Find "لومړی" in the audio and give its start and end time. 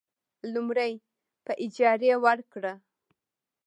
0.53-0.93